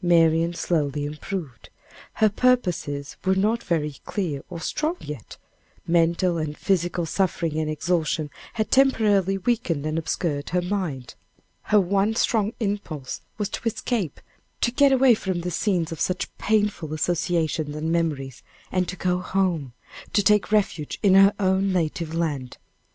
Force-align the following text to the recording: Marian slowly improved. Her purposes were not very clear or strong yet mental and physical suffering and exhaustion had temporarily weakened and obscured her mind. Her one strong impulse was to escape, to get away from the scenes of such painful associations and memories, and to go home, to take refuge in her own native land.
Marian 0.00 0.54
slowly 0.54 1.04
improved. 1.04 1.68
Her 2.14 2.30
purposes 2.30 3.18
were 3.22 3.34
not 3.34 3.62
very 3.62 3.96
clear 4.06 4.42
or 4.48 4.58
strong 4.58 4.96
yet 5.00 5.36
mental 5.86 6.38
and 6.38 6.56
physical 6.56 7.04
suffering 7.04 7.58
and 7.58 7.68
exhaustion 7.68 8.30
had 8.54 8.70
temporarily 8.70 9.36
weakened 9.36 9.84
and 9.84 9.98
obscured 9.98 10.48
her 10.48 10.62
mind. 10.62 11.16
Her 11.64 11.78
one 11.80 12.14
strong 12.16 12.54
impulse 12.60 13.20
was 13.36 13.50
to 13.50 13.60
escape, 13.68 14.22
to 14.62 14.72
get 14.72 14.90
away 14.90 15.12
from 15.14 15.42
the 15.42 15.50
scenes 15.50 15.92
of 15.92 16.00
such 16.00 16.34
painful 16.38 16.94
associations 16.94 17.76
and 17.76 17.92
memories, 17.92 18.42
and 18.72 18.88
to 18.88 18.96
go 18.96 19.18
home, 19.18 19.74
to 20.14 20.22
take 20.22 20.50
refuge 20.50 20.98
in 21.02 21.12
her 21.12 21.34
own 21.38 21.74
native 21.74 22.14
land. 22.14 22.56